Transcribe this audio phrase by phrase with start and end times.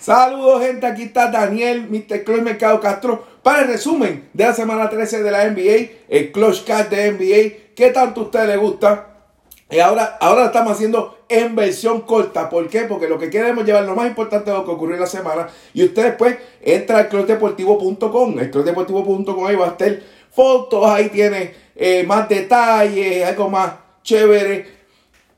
[0.00, 2.24] Saludos gente, aquí está Daniel, Mr.
[2.24, 6.64] Clutch Mercado Castro para el resumen de la semana 13 de la NBA, el Clutch
[6.64, 9.08] Card de NBA, ¿qué tanto a usted le gusta?
[9.70, 12.84] Y ahora, ahora estamos haciendo en versión corta, ¿por qué?
[12.84, 15.48] Porque lo que queremos llevar lo más importante de lo que ocurrió en la semana
[15.74, 19.98] y usted después entra al clubdeportivo.com, el clubdeportivo.com ahí va a estar
[20.30, 23.72] fotos, ahí tiene eh, más detalles, algo más
[24.02, 24.79] chévere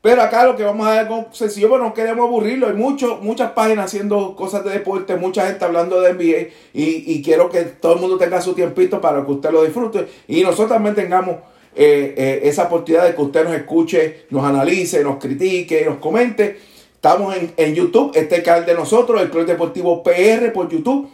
[0.03, 2.67] pero acá lo que vamos a ver con sencillo, bueno, no queremos aburrirlo.
[2.67, 7.49] Hay mucho, muchas páginas haciendo cosas de deporte, mucha gente hablando de NBA y, quiero
[7.49, 10.93] que todo el mundo tenga su tiempito para que usted lo disfrute y nosotros también
[10.93, 11.37] tengamos
[11.73, 16.59] eh, eh, esa oportunidad de que usted nos escuche, nos analice, nos critique, nos comente.
[16.95, 21.09] Estamos en, YouTube, este canal de nosotros, el Club Deportivo PR por YouTube.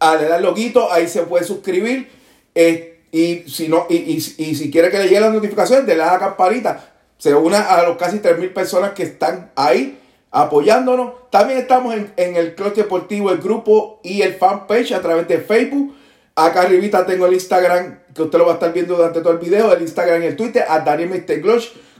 [0.00, 0.46] A le da el
[0.90, 2.08] ahí se puede suscribir.
[2.52, 5.94] Eh, y si no, y, y, y, si quiere que le llegue la notificación, de
[5.94, 6.89] la campanita
[7.20, 11.28] se una a los casi 3.000 personas que están ahí apoyándonos.
[11.28, 15.94] También estamos en, el Club Deportivo, el grupo y el fanpage a través de Facebook.
[16.34, 19.38] Acá arribita tengo el Instagram, que usted lo va a estar viendo durante todo el
[19.38, 21.42] video, el Instagram y el Twitter, a Daniel Mr.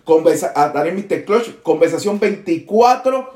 [0.05, 1.07] conversa, a Daniel
[1.63, 3.27] conversación 24-7.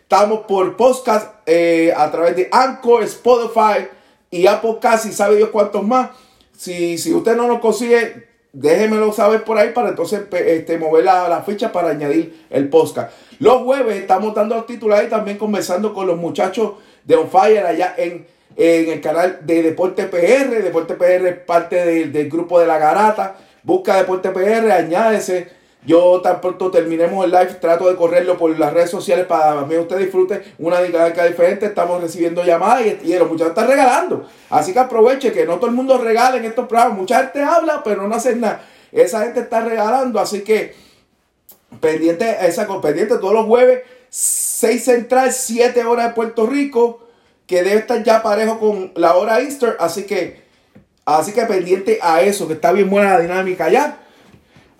[0.00, 3.86] Estamos por podcast eh, a través de Anchor, Spotify
[4.30, 6.12] y Apple Casi, sabe Dios cuántos más.
[6.56, 11.42] Si, si usted no lo consigue, déjenmelo saber por ahí para entonces este, mover la,
[11.44, 13.12] ficha para añadir el podcast.
[13.38, 16.72] Los jueves estamos dando los titulares y también conversando con los muchachos
[17.04, 18.26] de On Fire allá en,
[18.56, 20.62] en el canal de Deporte PR.
[20.62, 23.36] Deporte PR es parte del, grupo de la Garata.
[23.62, 25.55] Busca Deporte PR, añádese.
[25.86, 29.78] Yo tan pronto terminemos el live, trato de correrlo por las redes sociales para que
[29.78, 31.66] usted disfrute una dinámica diferente.
[31.66, 34.26] Estamos recibiendo llamadas y, los muchachos están regalando.
[34.50, 36.98] Así que aproveche que no todo el mundo regala en estos programas.
[36.98, 38.62] Mucha gente habla, pero no hace nada.
[38.90, 40.74] Esa gente está regalando, así que
[41.80, 47.06] pendiente, esa pendiente todos los jueves, 6 central, 7 horas de Puerto Rico,
[47.46, 49.76] que debe estar ya parejo con la hora Easter.
[49.78, 50.42] Así que,
[51.04, 54.00] así que pendiente a eso, que está bien buena la dinámica ya.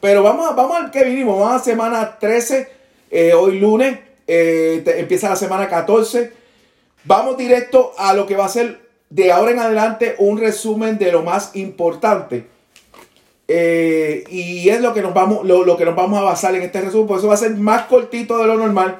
[0.07, 1.37] Pero vamos, vamos al que vinimos.
[1.37, 2.69] Vamos a semana 13.
[3.11, 3.99] Eh, hoy lunes.
[4.29, 6.33] Eh, empieza la semana 14.
[7.03, 11.11] Vamos directo a lo que va a ser de ahora en adelante un resumen de
[11.11, 12.47] lo más importante.
[13.49, 16.83] Eh, y es lo que nos vamos, lo, que nos vamos a basar en este
[16.83, 17.09] resumen.
[17.09, 18.99] Por eso va a ser más cortito de lo normal.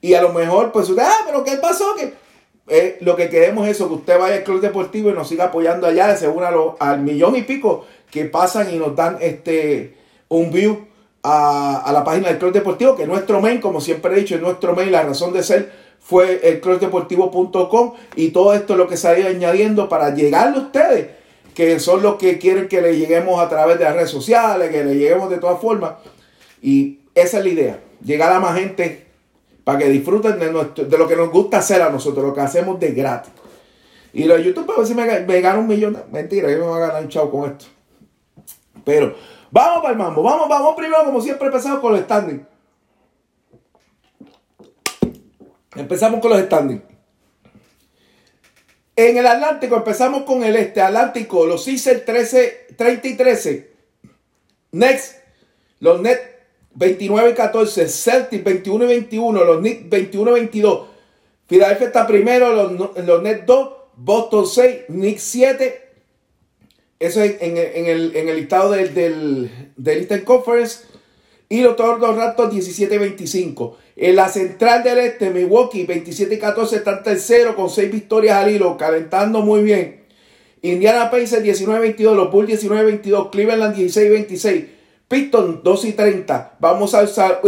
[0.00, 1.94] Y a lo mejor, pues usted, ah, pero ¿qué pasó?
[1.94, 5.44] Que lo que queremos es eso, que usted vaya al club deportivo y nos siga
[5.44, 6.50] apoyando allá, según a
[6.80, 9.99] al millón y pico que pasan y nos dan este
[10.30, 10.86] un view
[11.22, 14.74] a, la página del Club Deportivo, que nuestro mail, como siempre he dicho, es nuestro
[14.74, 15.70] mail, la razón de ser
[16.00, 20.58] fue el clubdeportivo.com y todo esto es lo que se ha ido añadiendo para llegarle
[20.58, 21.08] a ustedes,
[21.54, 24.82] que son los que quieren que le lleguemos a través de las redes sociales, que
[24.82, 25.94] le lleguemos de todas formas.
[26.62, 29.06] Y esa es la idea, llegar a más gente
[29.64, 32.40] para que disfruten de, nuestro, de lo que nos gusta hacer a nosotros, lo que
[32.40, 33.32] hacemos de gratis.
[34.12, 36.02] Y los YouTube, a ver si me, me gano un millón.
[36.10, 37.66] Mentira, yo me voy a ganar un chavo con esto.
[38.84, 39.14] Pero
[39.50, 40.22] Vamos para el mambo.
[40.22, 42.42] Vamos, vamos primero, como siempre, empezamos con los standings.
[45.76, 46.82] Empezamos con los standings.
[48.96, 50.80] En el Atlántico empezamos con el este.
[50.82, 53.72] Atlántico, los Caesar 13, 30 y 13.
[54.72, 55.16] Next,
[55.80, 56.20] los Nets
[56.74, 57.88] 29 y 14.
[57.88, 59.44] Celtic 21 y 21.
[59.44, 60.88] Los Knicks 21 y 22.
[61.46, 62.52] Philadelphia está primero.
[62.52, 63.68] Los, los Nets 2.
[63.96, 64.84] Boston 6.
[64.88, 65.89] Knicks 7.
[67.00, 69.50] Eso es en, el, en el listado del,
[69.84, 70.84] Eastern Conference.
[71.48, 73.74] Y los Toronto Raptors 17-25.
[73.96, 79.40] En la central del este, Milwaukee 27-14 está tercero con 6 victorias al hilo, calentando
[79.40, 80.04] muy bien.
[80.62, 84.66] Indiana Pacers 19-22, los Bulls 19-22, Cleveland 16-26,
[85.08, 86.56] Piston 2 30.
[86.60, 87.40] Vamos al South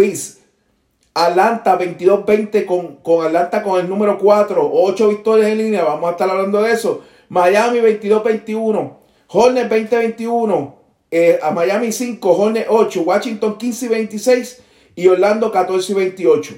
[1.14, 6.12] Atlanta 22-20 con, con Atlanta con el número 4, 8 victorias en línea, vamos a
[6.12, 7.04] estar hablando de eso.
[7.28, 9.01] Miami 22-21.
[9.34, 10.74] Hornets 2021,
[11.10, 14.62] eh, a Miami 5, Hornets 8, Washington 15 y 26
[14.94, 16.54] y Orlando 14 y 28.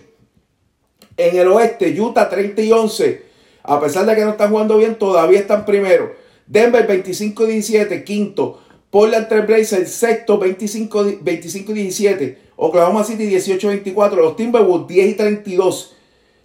[1.16, 3.22] En el oeste, Utah 30 y 11.
[3.62, 6.14] A pesar de que no están jugando bien, todavía están primero.
[6.48, 8.60] Denver 25 y 17, quinto.
[8.90, 12.38] Portland Trail Blazers, sexto, 25, 25 y 17.
[12.56, 14.20] Oklahoma City 18 y 24.
[14.20, 15.94] Los Timberwolves 10 y 32.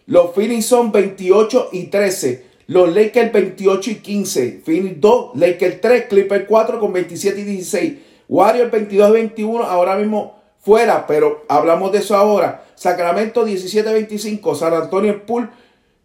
[0.06, 2.49] Los Phoenix son 28 y 13.
[2.70, 4.62] Los Lakers 28 y 15.
[4.64, 7.94] Phoenix 2, Lakers 3, Clippers 4 con 27 y 16.
[8.28, 12.64] Warriors 22 y 21, ahora mismo fuera, pero hablamos de eso ahora.
[12.76, 14.54] Sacramento 17 y 25.
[14.54, 15.50] San Antonio Spurs,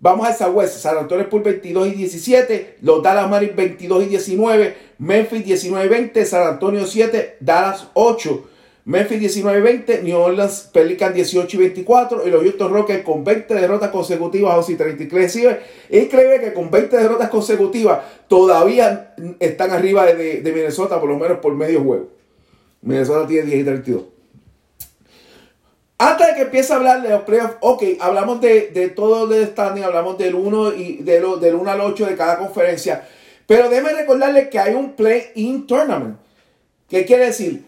[0.00, 0.78] vamos a esa West.
[0.78, 2.78] San Antonio Spurs 22 y 17.
[2.80, 4.76] Los Dallas Mavericks 22 y 19.
[4.96, 6.24] Memphis 19 y 20.
[6.24, 8.48] San Antonio 7, Dallas 8.
[8.86, 13.24] Memphis 19 y 20, New Orleans Pelican 18 y 24 y los Houston Rockets con
[13.24, 15.36] 20 derrotas consecutivas, 11 y 33.
[15.88, 21.18] Es increíble que con 20 derrotas consecutivas todavía están arriba de, de, Minnesota, por lo
[21.18, 22.08] menos por medio juego.
[22.82, 24.02] Minnesota tiene 10 y 32.
[25.96, 29.46] Antes de que empiece a hablar de los playoffs, ok, hablamos de, de todo el
[29.46, 33.08] standing, hablamos del 1 y de lo, del 1 al 8 de cada conferencia.
[33.46, 36.18] Pero déjenme recordarles que hay un play-in tournament.
[36.88, 37.64] ¿Qué quiere decir?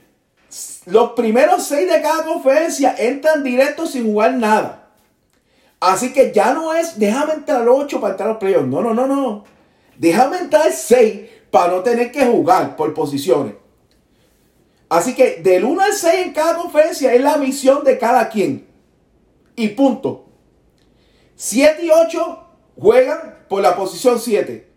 [0.86, 4.88] Los primeros seis de cada conferencia entran directo sin jugar nada.
[5.80, 8.66] Así que ya no es déjame entrar 8 para entrar a los playoffs.
[8.66, 9.44] No, no, no, no.
[9.98, 13.54] Déjame entrar 6 para no tener que jugar por posiciones.
[14.88, 18.66] Así que del 1 al 6 en cada conferencia es la misión de cada quien.
[19.54, 20.26] Y punto.
[21.34, 22.38] 7 y 8
[22.78, 24.68] juegan por la posición 7.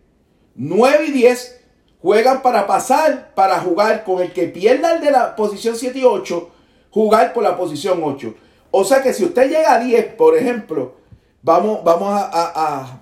[0.56, 1.59] 9 y 10
[2.02, 6.04] juegan para pasar, para jugar con el que pierda el de la posición 7 y
[6.04, 6.50] 8,
[6.90, 8.34] jugar por la posición 8.
[8.70, 10.94] O sea que si usted llega a 10, por ejemplo,
[11.42, 13.00] vamos, vamos a,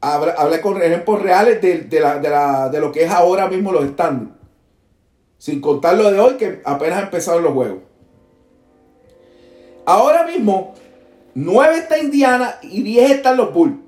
[0.00, 4.30] hablar con ejemplos reales de, lo que es ahora mismo los standings.
[5.38, 7.78] Sin contar lo de hoy, que apenas empezaron los juegos.
[9.84, 10.74] Ahora mismo,
[11.34, 13.85] 9 está Indiana y 10 están los Bulls.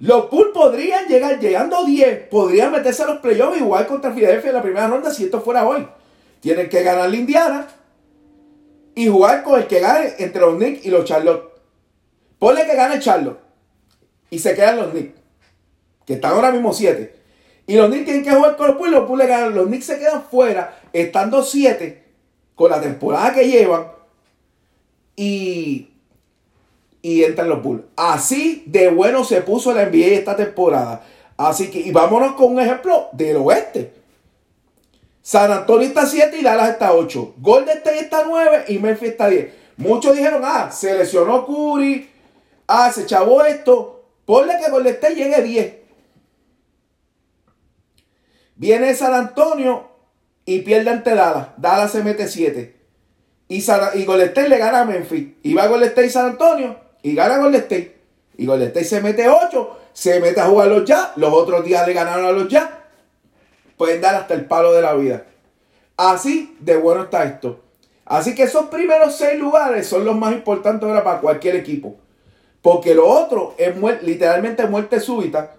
[0.00, 4.48] Los Bulls podrían llegar, llegando a 10, podrían meterse a los playoffs igual contra Filadelfia
[4.48, 5.86] en la primera ronda si esto fuera hoy.
[6.40, 7.68] Tienen que ganar la Indiana
[8.94, 11.52] y jugar con el que gane entre los Knicks y los Charlotte.
[12.38, 13.40] Ponle que gane Charlotte
[14.30, 15.20] y se quedan los Knicks,
[16.06, 17.14] que están ahora mismo 7.
[17.66, 19.54] Y los Knicks tienen que jugar con los Bulls, los Bulls le ganan.
[19.54, 22.04] Los Knicks se quedan fuera, estando 7
[22.54, 23.86] con la temporada que llevan.
[25.14, 25.90] Y
[27.02, 27.84] y entran los Bulls.
[27.96, 31.04] Así de bueno se puso la NBA esta temporada.
[31.36, 33.94] Así que, y vámonos con un ejemplo del oeste.
[35.22, 37.34] San Antonio está 7 y Dallas está 8.
[37.38, 39.52] Golden State está 9 y Memphis está 10.
[39.76, 42.10] Muchos dijeron, ah, se lesionó Curry.
[42.66, 44.04] Ah, se chavó esto.
[44.26, 45.74] Ponle que Golden State llegue a 10.
[48.56, 49.88] Viene San Antonio
[50.44, 51.48] y pierde ante Dallas.
[51.56, 52.76] Dallas se mete 7.
[53.48, 55.28] Y, y Golden State le gana a Memphis.
[55.42, 57.96] Y va Golden State y San Antonio y gana Golden State.
[58.36, 61.12] Y Golden State se mete 8, se mete a jugar los ya.
[61.16, 62.84] Los otros días le ganaron a los ya.
[63.76, 65.24] Pueden dar hasta el palo de la vida.
[65.96, 67.60] Así de bueno está esto.
[68.04, 71.96] Así que esos primeros seis lugares son los más importantes ahora para cualquier equipo.
[72.62, 75.54] Porque lo otro es literalmente muerte súbita.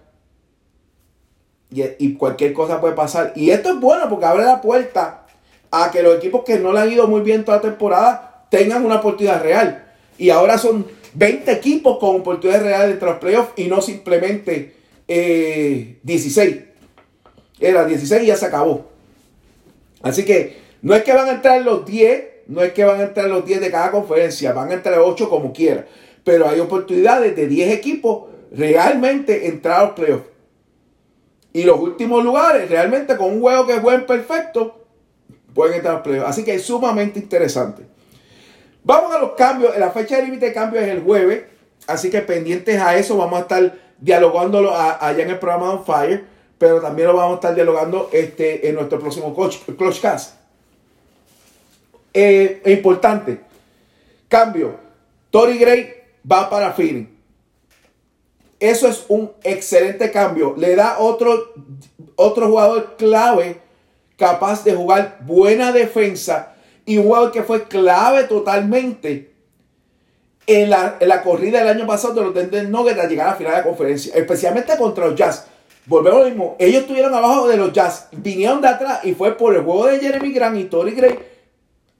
[1.70, 3.32] Y, y, cualquier cosa puede pasar.
[3.34, 5.24] Y esto es bueno porque abre la puerta
[5.70, 8.84] a que los equipos que no le han ido muy bien toda la temporada tengan
[8.84, 9.86] una oportunidad real.
[10.18, 14.74] Y ahora son 20 equipos con oportunidades reales de los playoffs y no simplemente
[15.06, 16.54] 16.
[16.54, 16.66] Eh,
[17.60, 18.90] Era 16 y ya se acabó.
[20.02, 23.04] Así que no es que van a entrar los 10, no es que van a
[23.04, 25.86] entrar los 10 de cada conferencia, van a entrar 8 como quiera.
[26.24, 30.26] Pero hay oportunidades de 10 equipos realmente entrar a los playoffs.
[31.52, 34.86] Y los últimos lugares, realmente con un juego que jueguen perfecto,
[35.54, 36.30] pueden entrar a los playoffs.
[36.30, 37.82] Así que es sumamente interesante.
[38.84, 39.76] Vamos a los cambios.
[39.78, 41.44] La fecha de límite de cambio es el jueves.
[41.86, 46.24] Así que pendientes a eso, vamos a estar dialogándolo allá en el programa On Fire.
[46.58, 50.36] Pero también lo vamos a estar dialogando este, en nuestro próximo Clutch Cast.
[52.14, 53.40] Eh, importante.
[54.28, 54.76] Cambio.
[55.30, 55.94] Tori Gray
[56.30, 57.10] va para Phoenix.
[58.60, 60.54] Eso es un excelente cambio.
[60.56, 61.52] Le da otro,
[62.14, 63.60] otro jugador clave
[64.16, 66.51] capaz de jugar buena defensa
[66.86, 69.32] jugador que fue clave totalmente
[70.46, 73.52] en la, corrida del año pasado de los Denver Nuggets a llegar a la final
[73.52, 75.46] de la conferencia, especialmente contra los Jazz.
[75.86, 79.36] Volvemos a lo mismo, ellos estuvieron abajo de los Jazz, vinieron de atrás y fue
[79.36, 81.18] por el juego de Jeremy Grant y Tory Gray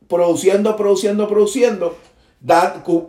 [0.09, 1.97] produciendo, produciendo, produciendo,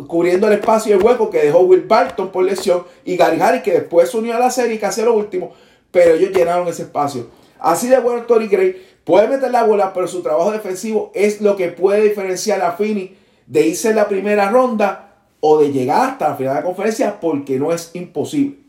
[0.08, 3.62] cubriendo el espacio y el hueco que dejó Will Barton por lesión y Gary Harris
[3.62, 5.54] que después se unió a la serie y hace lo último,
[5.92, 7.28] pero ellos llenaron ese espacio.
[7.64, 11.56] Así de bueno Tory Gray Puede meter la bola, pero su trabajo defensivo es lo
[11.58, 13.16] que puede diferenciar a Fini
[13.48, 17.20] de irse en la primera ronda o de llegar hasta la final de la conferencia
[17.20, 18.60] porque no es imposible.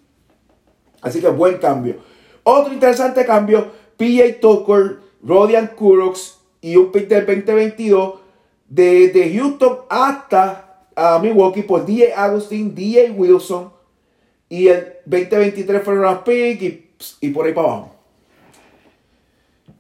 [1.02, 1.98] Así que buen cambio.
[2.42, 8.14] Otro interesante cambio, PJ Tucker, Rodian Kurox y un pick del 2022
[8.68, 13.72] de, Houston hasta uh, Milwaukee por DJ Agustin, DJ Wilson
[14.48, 17.93] y el 2023 fueron los pick y, y por ahí para abajo.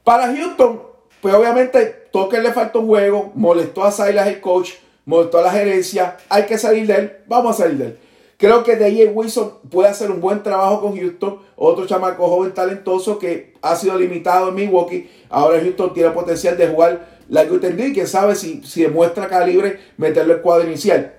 [0.04, 0.82] Para Houston,
[1.22, 4.72] pues obviamente Tucker le faltó un juego, molestó a Silas el coach,
[5.06, 7.98] molestó a la gerencia, hay que salir de él, vamos a salir de él.
[8.36, 13.18] Creo que DJ Wilson puede hacer un buen trabajo con Houston, otro chamaco joven talentoso
[13.18, 15.08] que ha sido limitado en Milwaukee.
[15.30, 19.80] Ahora Houston tiene potencial de jugar la que y quién sabe si, si demuestra calibre
[19.96, 21.14] meterlo el cuadro inicial.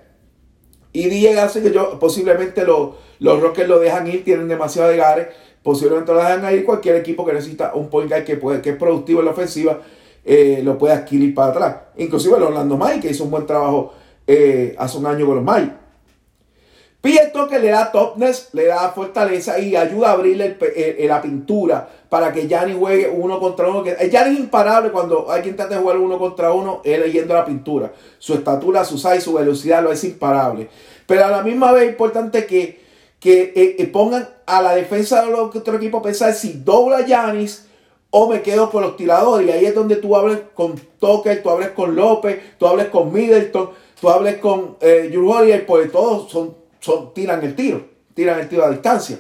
[0.94, 4.98] Y DJ hace que yo posiblemente los, los Rockets lo dejan ir, tienen demasiado de
[4.98, 5.28] gares,
[5.66, 8.76] posiblemente lo dejan ir cualquier equipo que necesita un point guard que, puede, que es
[8.76, 9.80] productivo en la ofensiva,
[10.24, 11.76] eh, lo puede adquirir para atrás.
[11.98, 13.92] Inclusive el Orlando Mike, que hizo un buen trabajo
[14.28, 15.70] eh, hace un año con los.
[17.02, 20.56] Pide que le da toughness, le da fortaleza y ayuda a abrirle
[21.00, 23.84] la pintura para que Gianni juegue uno contra uno.
[23.84, 27.92] Gianni es imparable cuando alguien trata de jugar uno contra uno, él leyendo la pintura.
[28.20, 30.70] Su estatura, su size, su velocidad lo es imparable.
[31.08, 32.85] Pero a la misma vez es importante que,
[33.20, 37.06] que eh, eh, pongan a la defensa de otro equipo a pensar si dobla a
[37.06, 37.68] Giannis
[38.10, 39.48] o me quedo con los tiradores.
[39.48, 43.12] Y ahí es donde tú hables con Tucker, tú hables con López, tú hables con
[43.12, 46.56] Middleton, tú hables con eh, y porque todos son
[47.14, 49.18] tiran el tiro, tiran el tiro a distancia.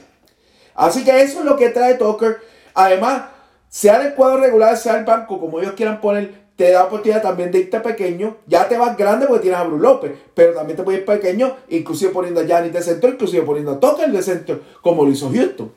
[0.75, 2.37] Así que eso es lo que trae Tucker.
[2.73, 3.23] Además,
[3.69, 7.51] sea el cuadro regular, sea el banco, como ellos quieran poner, te da oportunidad también
[7.51, 8.37] de irte pequeño.
[8.47, 11.55] Ya te vas grande porque tienes a Bruce López, pero también te puedes ir pequeño,
[11.69, 15.29] inclusive poniendo a Giannis de centro, inclusive poniendo a Tucker de centro, como lo hizo
[15.29, 15.71] Houston.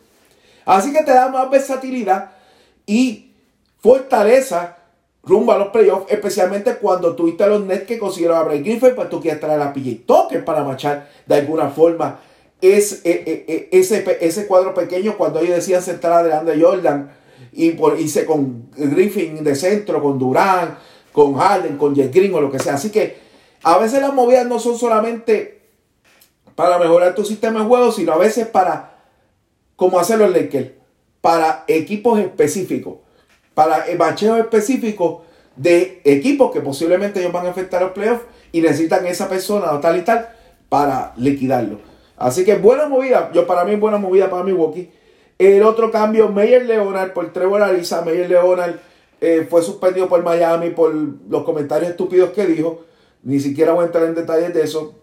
[0.64, 2.30] Así que te da más versatilidad
[2.86, 3.32] y
[3.80, 4.76] fortaleza
[5.24, 8.94] rumbo a los playoffs, especialmente cuando tuviste a los Nets que consiguieron a Bray Griffin,
[8.94, 12.20] pues tú quieres traer a PJ Tucker para marchar de alguna forma
[12.60, 17.10] ese, eh, eh, eh, ese, ese cuadro pequeño cuando ellos decían sentar de Jordan
[17.58, 20.78] y por, hice con Griffin de centro, con Durán,
[21.12, 22.74] con Harden, con Jet Green o lo que sea.
[22.74, 23.18] Así que
[23.62, 25.62] a veces las movidas no son solamente
[26.54, 28.96] para mejorar tu sistema de juego, sino a veces para,
[29.76, 30.70] como hacen los Lakers,
[31.20, 32.94] para equipos específicos
[33.58, 35.22] para bacheos específicos
[35.56, 38.22] de equipos que posiblemente ellos van a afectar a los playoffs
[38.52, 40.28] y necesitan esa persona o tal y tal
[40.68, 41.80] para liquidarlo.
[42.16, 44.92] Así que buena movida, yo para mí buena movida para Milwaukee.
[45.38, 48.02] El otro cambio, Meyer Leonard por Trevor Ariza.
[48.02, 48.74] Meyer Leonard
[49.20, 52.80] eh, fue suspendido por Miami por los comentarios estúpidos que dijo.
[53.22, 54.94] Ni siquiera voy a entrar en detalles de eso.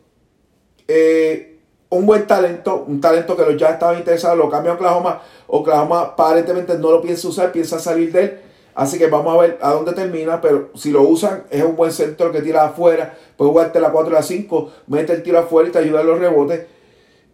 [0.87, 5.21] Eh, un buen talento, un talento que los ya estaban interesados, lo cambia a Oklahoma.
[5.47, 8.39] Oklahoma aparentemente no lo piensa usar, piensa salir de él.
[8.73, 11.93] Así que vamos a ver a dónde termina, pero si lo usan, es un buen
[11.93, 13.17] centro que tira afuera.
[13.37, 16.03] Puede jugarte la 4 y la 5, mete el tiro afuera y te ayuda a
[16.03, 16.65] los rebotes.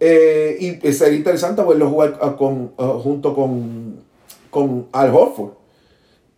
[0.03, 3.99] Eh, y sería interesante verlo jugar ah, con, ah, junto con,
[4.49, 5.51] con Al Horford.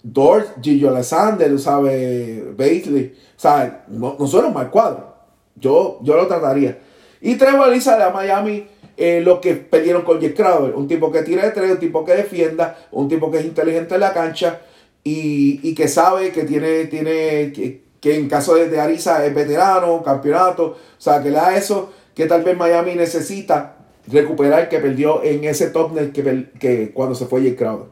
[0.03, 2.57] Dort, Gillo Alexander, ¿sabes?
[2.57, 3.13] Bailey.
[3.37, 5.13] O sea, no, no suena un mal cuadro.
[5.55, 6.77] Yo, yo lo trataría.
[7.21, 8.67] Y Trevor Lisa de Miami
[8.97, 10.75] eh, lo que perdieron con Jack Crowder.
[10.75, 13.95] Un tipo que tire de tres, un tipo que defienda, un tipo que es inteligente
[13.95, 14.59] en la cancha
[15.05, 20.65] y, que sabe que tiene, tiene que, en caso de, de, Arisa es veterano, campeonato,
[20.65, 23.77] o sea, que le da eso que tal vez Miami necesita
[24.07, 27.87] recuperar que perdió en ese top que, que cuando se fue Jay Crowder.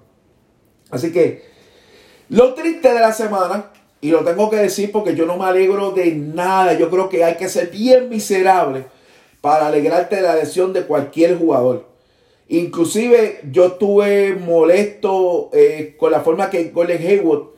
[0.90, 1.44] Así que
[2.30, 5.92] lo triste de la semana, y lo tengo que decir porque yo no me alegro
[5.92, 8.86] de nada, yo creo que hay que ser bien miserable
[9.42, 11.88] para alegrarte de la lesión de cualquier jugador.
[12.48, 17.52] Inclusive yo estuve molesto eh, con la forma que Golden Hayward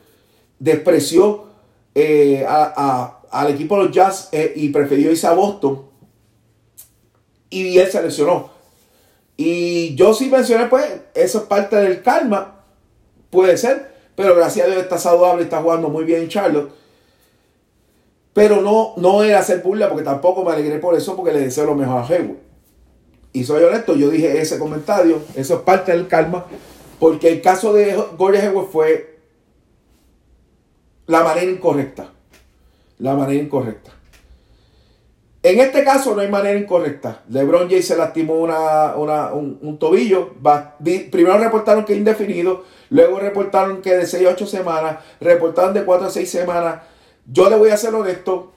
[0.58, 1.46] despreció
[1.94, 5.82] eh, al equipo de los Jazz eh, y prefirió irse a Boston.
[7.54, 8.50] Y él se lesionó.
[9.36, 12.60] Y yo sí mencioné, pues, eso es parte del karma.
[13.30, 13.94] Puede ser.
[14.16, 16.70] Pero gracias a Dios está saludable, está jugando muy bien en Charlotte.
[18.32, 21.64] Pero no, no era hacer burla porque tampoco me alegré por eso porque le deseo
[21.64, 22.38] lo mejor a Hayward.
[23.32, 26.46] Y soy honesto, yo dije ese comentario, eso es parte del karma,
[27.00, 29.18] porque el caso de Gordon Hayward fue
[31.06, 32.10] la manera incorrecta.
[32.98, 33.92] La manera incorrecta.
[35.44, 37.20] En este caso no hay manera incorrecta.
[37.28, 38.94] LeBron James se lastimó una,
[39.34, 40.32] un, tobillo.
[41.10, 46.06] primero reportaron que indefinido, luego reportaron que de 6 a 8 semanas, reportaron de 4
[46.06, 46.80] a 6 semanas.
[47.26, 48.52] Yo le voy a ser honesto,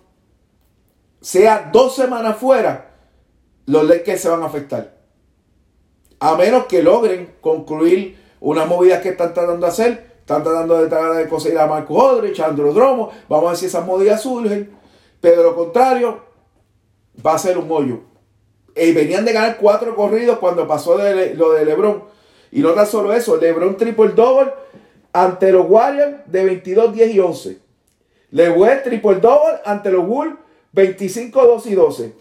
[1.20, 2.91] sea dos semanas fuera,
[3.65, 4.96] los Lakers se van a afectar.
[6.22, 10.17] A menos que logren concluir una movida que están tratando de hacer.
[10.20, 13.12] Están tratando de, conseguir a Marco Hodrich, a Andro Dromo.
[13.27, 14.72] Vamos a ver si esas movidas surgen.
[15.20, 16.26] Pero lo contrario,
[17.25, 18.00] va a ser un hoyo.
[18.75, 22.03] Y venían de ganar cuatro corridos cuando pasó de, lo de LeBron.
[22.51, 24.51] Y no tan solo eso, LeBron triple double
[25.13, 27.57] ante los Warriors de 22, 10 y 11.
[28.31, 30.38] LeBron triple double ante los Wolves
[30.74, 32.13] 25, 2 y 12.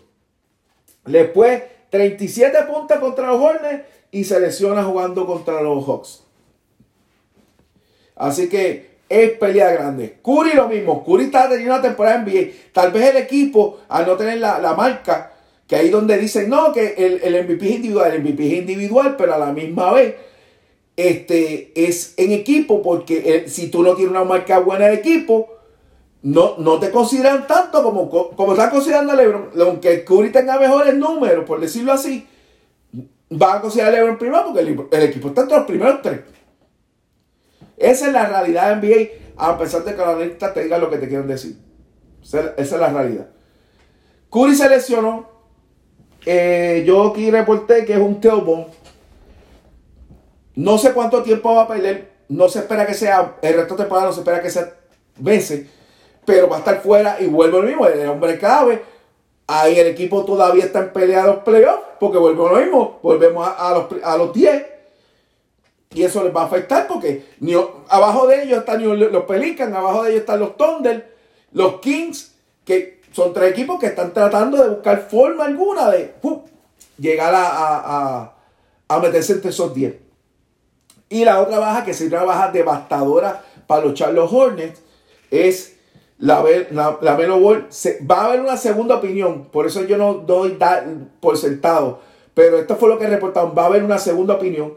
[1.04, 6.24] Después, 37 puntos contra los Hornets y se lesiona jugando contra los Hawks.
[8.14, 10.18] Así que es pelea grande.
[10.22, 11.04] Curry lo mismo.
[11.04, 12.52] Curry está teniendo una temporada en NBA.
[12.72, 15.32] Tal vez el equipo, al no tener la, marca,
[15.66, 19.16] que ahí donde dicen, no, que el, el, MVP es individual, el MVP es individual,
[19.16, 20.14] pero a la misma vez
[20.96, 25.48] este, es en equipo, porque si tú no tienes una marca buena de equipo,
[26.22, 29.50] no, no te consideran tanto como, como están considerando LeBron.
[29.60, 32.26] Aunque Curry tenga mejores números, por decirlo así,
[33.30, 34.60] va a considerar a LeBron primero porque
[34.96, 36.20] el, equipo está entre los primeros tres.
[37.76, 40.90] Esa es la realidad de NBA, a pesar de que los analistas te digan lo
[40.90, 41.58] que te quieren decir.
[42.22, 43.28] Esa, es la realidad.
[44.30, 45.28] Curry se lesionó.
[46.24, 48.66] Eh, yo aquí reporté que es un tailbone.
[50.56, 52.16] No sé cuánto tiempo va a perder.
[52.28, 54.72] No se espera que sea, el resto de temporada no se espera que sea
[55.20, 55.66] meses.
[56.24, 57.86] Pero va a estar fuera y vuelve lo mismo.
[57.86, 58.82] El hombre clave.
[59.46, 61.84] Ahí el equipo todavía está en pelea de los playoffs.
[62.00, 62.98] Porque vuelve lo mismo.
[63.02, 64.75] Volvemos a, los, a los 10.
[65.96, 67.24] Y eso les va a afectar porque
[67.88, 71.16] abajo de ellos están los Pelicans, abajo de ellos están los Thunder,
[71.52, 72.34] los Kings,
[72.66, 76.12] que son tres equipos que están tratando de buscar forma alguna de
[76.98, 78.34] llegar a,
[79.00, 79.94] meterse entre esos 10.
[81.08, 84.82] Y la otra baja, que sería una baja devastadora para los Charlotte Hornets,
[85.30, 85.78] es
[86.18, 90.58] la, la, la Melo va a haber una segunda opinión, por eso yo no doy
[91.20, 92.00] por sentado.
[92.34, 93.54] Pero esto fue lo que reportaron.
[93.56, 94.74] Va a haber una segunda opinión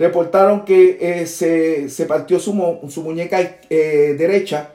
[0.00, 3.38] reportaron que eh, se, partió su, muñeca
[3.68, 4.70] eh, derecha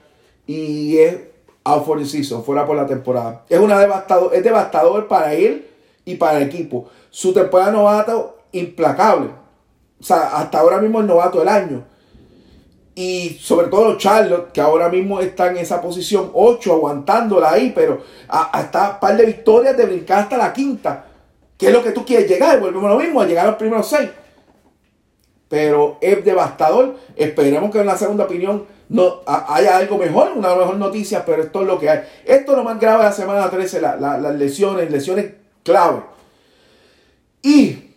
[0.46, 1.18] y es
[1.64, 2.00] out for
[2.44, 3.44] fuera por la temporada.
[3.50, 5.68] Es, una devastador, es devastador para él
[6.06, 6.90] y para el equipo.
[7.10, 9.30] Su temporada novato, implacable.
[10.00, 11.84] O sea, hasta ahora mismo el novato del año.
[12.94, 18.04] Y sobre todo Charlotte, que ahora mismo está en esa posición 8, aguantándola ahí, pero
[18.28, 21.08] hasta un par de victorias de brincar hasta la quinta.
[21.58, 23.58] Que es lo que tú quieres llegar, volvemos a lo mismo, a llegar a los
[23.58, 24.08] primeros seis
[25.50, 26.98] pero es devastador.
[27.16, 31.62] Esperemos que en la segunda opinión no haya algo mejor, una mejor noticia, pero esto
[31.62, 32.00] es lo que hay.
[32.26, 35.34] Esto es lo más grave de la semana 13, las lesiones, lesiones
[35.64, 36.02] clave.
[37.42, 37.92] Y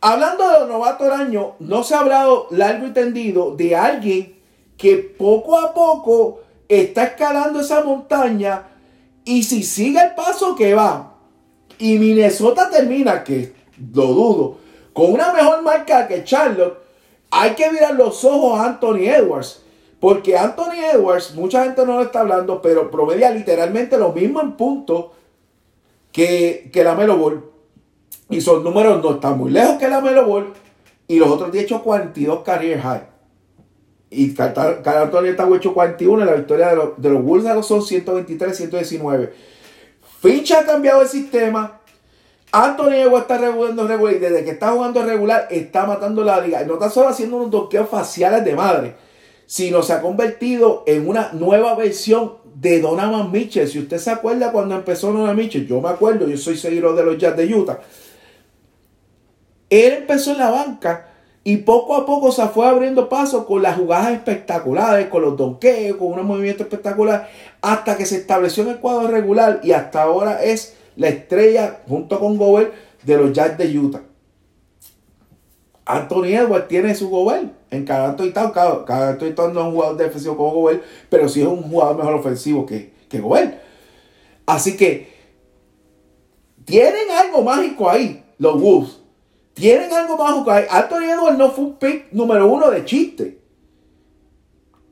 [0.00, 4.40] hablando de los novatos del no se ha hablado largo y tendido de alguien
[4.76, 8.64] que poco a poco está escalando esa montaña
[9.24, 11.14] y si sigue el paso que va
[11.78, 13.54] y Minnesota termina, que
[13.92, 14.58] lo dudo,
[14.92, 16.78] con una mejor marca que Charlotte,
[17.30, 19.62] hay que mirar los ojos a Anthony Edwards.
[20.00, 24.52] Porque Anthony Edwards, mucha gente no lo está hablando, pero promedia literalmente lo mismo en
[24.52, 25.06] puntos
[26.10, 27.44] que, que la Melo Ball.
[28.30, 30.52] Y son números no están muy lejos que la Melo Ball.
[31.06, 33.02] Y los otros 10 hecho 42 career high.
[34.10, 36.24] Y Carl Anthony está hecho 41.
[36.24, 39.32] La victoria de los, de los Bulls son 123, 119.
[40.20, 41.79] Finch ha cambiado el sistema.
[42.52, 46.64] Anthony Edwards está jugando regular y desde que está jugando regular está matando la liga.
[46.64, 48.94] No está solo haciendo unos doqueos faciales de madre,
[49.46, 53.68] sino se ha convertido en una nueva versión de Donovan Mitchell.
[53.68, 57.04] Si usted se acuerda cuando empezó Donovan Mitchell, yo me acuerdo, yo soy seguidor de
[57.04, 57.78] los Jazz de Utah.
[59.68, 61.06] Él empezó en la banca
[61.44, 65.96] y poco a poco se fue abriendo paso con las jugadas espectaculares, con los donkeos,
[65.96, 67.28] con unos movimientos espectaculares,
[67.62, 72.20] hasta que se estableció en el cuadro regular y hasta ahora es la estrella junto
[72.20, 74.02] con Gobert de los Jazz de Utah.
[75.86, 80.36] Anthony Edwards tiene su Gobert en cada y Cada, cada no es un jugador defensivo
[80.36, 83.62] como Gobert, pero sí es un jugador mejor ofensivo que, que Gobert.
[84.44, 85.10] Así que
[86.66, 89.00] tienen algo mágico ahí, los Wolves.
[89.54, 90.66] Tienen algo mágico ahí.
[90.68, 93.40] Anthony Edwards no fue un pick número uno de chiste.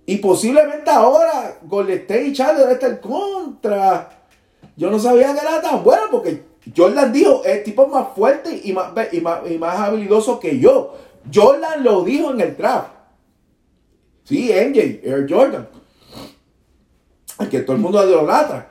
[0.06, 4.17] Y posiblemente ahora Golden State y Charlie debe estar contra
[4.78, 8.72] yo no sabía que era tan bueno porque Jordan dijo, el tipo más fuerte y
[8.72, 10.94] más, y más, habilidoso que yo.
[11.34, 12.90] Jordan lo dijo en el draft.
[14.22, 15.68] Sí, MJ, Air Jordan.
[17.50, 18.70] Que todo el mundo idolatra.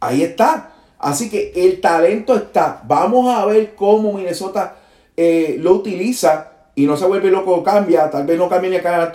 [0.00, 0.74] Ahí está.
[0.98, 2.82] Así que el talento está.
[2.86, 4.76] Vamos a ver cómo Minnesota
[5.16, 8.10] eh, lo utiliza y no se vuelve loco, cambia.
[8.10, 9.10] Tal vez no cambie ni a cada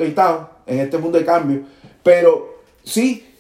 [0.66, 1.62] en este mundo de cambio.
[2.02, 3.33] Pero sí,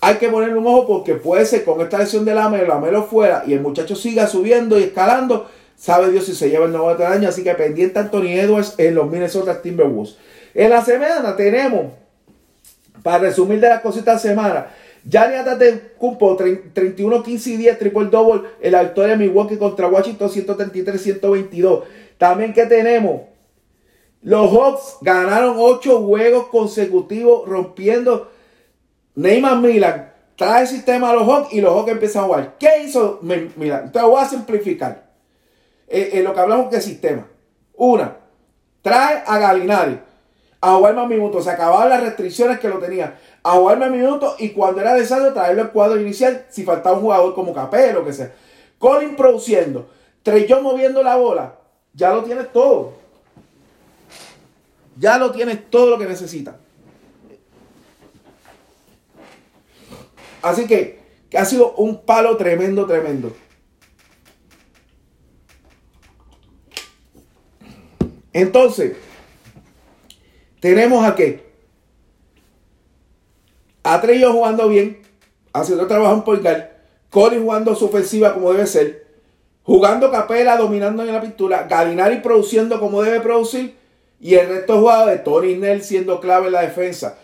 [0.00, 2.78] hay que ponerle un ojo porque puede ser con esta lesión de la Melo, la
[2.78, 5.48] Melo fuera y el muchacho siga subiendo y escalando.
[5.76, 7.28] Sabe Dios si se lleva el nuevo del año.
[7.28, 10.16] Así que pendiente Anthony Edwards en los Minnesota Timberwolves.
[10.54, 11.92] En la semana tenemos,
[13.02, 14.68] para resumir de las cositas de semana,
[15.08, 15.36] Gianni
[15.96, 21.00] Cumpo 31, 15 y 10, triple double en la victoria de Milwaukee contra Washington 133,
[21.00, 21.84] 122.
[22.18, 23.22] También que tenemos,
[24.22, 28.30] los Hawks ganaron 8 juegos consecutivos rompiendo
[29.18, 32.54] Neymar Milan trae el sistema a los Hawks y los Hawks empiezan a jugar.
[32.56, 33.90] ¿Qué hizo Milan?
[33.90, 35.08] Te voy a simplificar.
[35.88, 37.26] Eh, eh, lo que hablamos de sistema.
[37.74, 38.16] Una,
[38.80, 39.98] trae a Galinari
[40.60, 41.42] a jugar más minutos.
[41.42, 43.18] Se acababan las restricciones que lo tenía.
[43.42, 47.02] A jugar más minutos y cuando era necesario traerlo al cuadro inicial si faltaba un
[47.02, 48.32] jugador como Capel o que sea.
[48.78, 49.88] Colin produciendo.
[50.22, 51.54] Trellón moviendo la bola.
[51.92, 52.92] Ya lo tienes todo.
[54.96, 56.54] Ya lo tienes todo lo que necesitas.
[60.48, 60.98] Así que,
[61.30, 63.36] que ha sido un palo tremendo, tremendo.
[68.32, 68.96] Entonces,
[70.60, 71.48] tenemos a qué?
[73.82, 75.02] A Trello jugando bien,
[75.52, 76.78] haciendo trabajo en Polgar,
[77.10, 79.06] Cody jugando su ofensiva como debe ser,
[79.62, 83.76] jugando Capela, dominando en la pintura, Galinari produciendo como debe producir,
[84.20, 87.18] y el resto de jugadores, Tony Nell siendo clave en la defensa.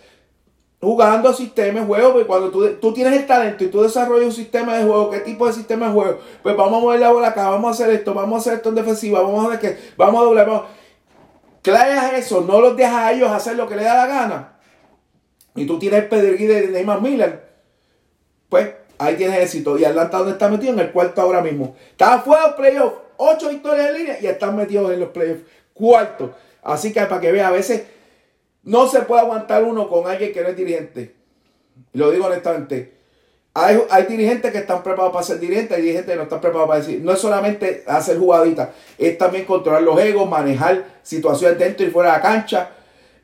[0.85, 4.33] Jugando sistemas de juego, porque cuando tú, tú, tienes el talento y tú desarrollas un
[4.33, 6.19] sistema de juego, ¿qué tipo de sistema de juego?
[6.43, 8.69] Pues vamos a mover la bola acá, vamos a hacer esto, vamos a hacer esto
[8.69, 10.65] en defensiva, vamos a ver qué, vamos a doblar, vamos.
[11.63, 14.59] Claras eso, no los dejas a ellos hacer lo que les da la gana.
[15.55, 17.49] Y tú tienes el pedigrí de Neymar Miller.
[18.51, 19.79] Pues ahí tienes éxito.
[19.79, 20.75] Y Atlanta, ¿dónde está metido?
[20.75, 21.75] En el cuarto ahora mismo.
[21.91, 22.99] Está fuera de playoffs.
[23.17, 25.45] Ocho victorias en línea y están metidos en los playoffs.
[25.73, 26.35] Cuarto.
[26.63, 27.85] Así que para que vea, a veces
[28.65, 31.15] no se puede aguantar uno con alguien que no es dirigente.
[31.93, 32.95] Lo digo honestamente.
[33.57, 36.69] Hay, hay, dirigentes que están preparados para ser dirigentes, hay dirigentes que no están preparados
[36.69, 37.01] para decir.
[37.01, 42.11] No es solamente hacer jugaditas, es también controlar los egos, manejar situaciones dentro y fuera
[42.11, 42.71] de la cancha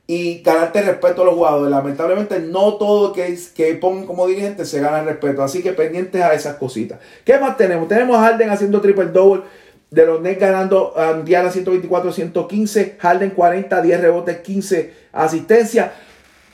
[0.07, 1.70] y ganarte respeto a los jugadores.
[1.70, 5.42] Lamentablemente, no todo que, que pongan como dirigente se gana el respeto.
[5.42, 7.00] Así que pendientes a esas cositas.
[7.24, 7.88] ¿Qué más tenemos?
[7.88, 9.42] Tenemos a Harden haciendo triple double.
[9.90, 12.98] De los Nets ganando a Indiana 124-115.
[12.98, 15.90] Harden 40, 10 rebotes, 15 asistencias.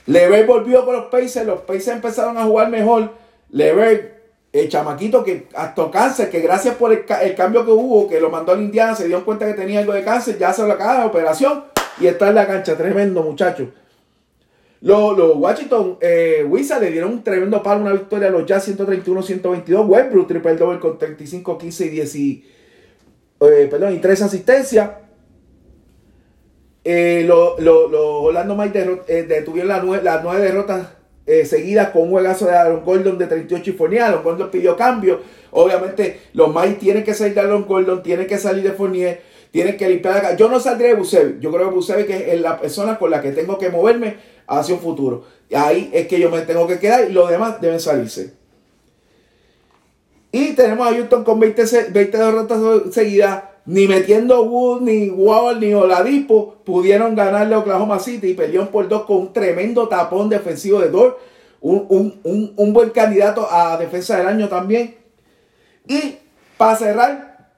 [0.07, 1.45] Lever volvió con los Pacers.
[1.45, 3.11] Los Pacers empezaron a jugar mejor
[3.51, 4.17] Lever,
[4.51, 8.53] el chamaquito que hasta cáncer, que gracias por el, cambio que hubo, que lo mandó
[8.53, 11.05] a Indiana, se dio cuenta que tenía algo de cáncer, ya se lo acaba de
[11.05, 11.63] operación
[11.99, 12.75] y está en la cancha.
[12.75, 13.69] Tremendo, muchacho.
[14.81, 19.87] Los, Washington eh, Wizards le dieron un tremendo palo, una victoria a los Jazz 131-122.
[19.87, 22.45] Westbrook triple double con 35, 15 y 10 y,
[23.41, 24.89] eh, perdón, y 3 asistencias.
[26.83, 30.87] Eh, los lo, Orlando Mike eh, detuvieron las las nueve derrotas
[31.27, 34.03] eh, seguida con un juegazo de Aaron Gordon de 38 y Fournier.
[34.03, 35.19] Aaron Gordon pidió cambio.
[35.51, 39.21] Obviamente, los Mike tienen que salir de Aaron Gordon, tienen que salir de Fournier,
[39.51, 41.41] tienen que limpiar la Yo no saldré de Busevi.
[41.41, 44.15] Yo creo que Busevi que es la persona con la que tengo que moverme
[44.47, 45.25] hacia un futuro.
[45.53, 48.33] Ahí es que yo me tengo que quedar y los demás deben salirse.
[50.31, 52.59] Y tenemos a Houston con 20, 20 derrotas
[52.93, 53.43] seguidas.
[53.65, 58.87] Ni metiendo Wood, ni Wall, ni Oladipo pudieron ganarle a Oklahoma City y perdieron por
[58.87, 61.19] dos con un tremendo tapón defensivo de Dor.
[61.59, 62.21] Un,
[62.55, 64.95] un, buen candidato a defensa del año también.
[65.85, 66.15] Y
[66.55, 67.49] para cerrar,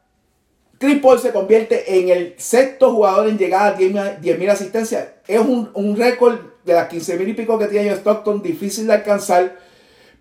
[0.80, 5.10] Chris Paul se convierte en el sexto jugador en llegar a 10.000 asistencias.
[5.28, 9.69] Es un, un récord de las 15.000 y pico que tiene Stockton, difícil de alcanzar.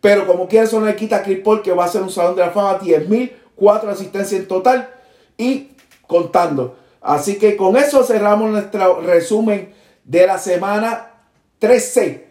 [0.00, 2.10] Pero como quiera, eso no le quita a Chris Paul, que va a ser un
[2.10, 4.88] salón de la fama, 10.000, 4 asistencias en total.
[5.36, 5.70] Y
[6.06, 6.76] contando.
[7.00, 9.72] Así que con eso cerramos nuestro resumen
[10.04, 11.10] de la semana
[11.58, 12.26] 13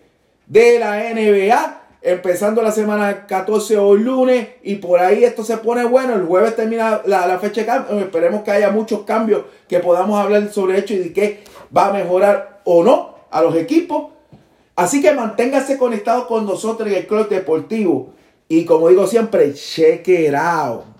[0.45, 1.81] de la NBA.
[2.01, 6.13] Empezando la semana 14 hoy lunes y por ahí esto se pone bueno.
[6.15, 7.99] El jueves termina la, fecha de cambio.
[7.99, 11.43] Esperemos que haya muchos cambios que podamos hablar sobre hecho y de qué
[11.75, 14.11] va a mejorar o no a los equipos.
[14.77, 18.13] Así que manténgase conectado con nosotros en el Club Deportivo.
[18.47, 20.96] Y como digo siempre, check it out.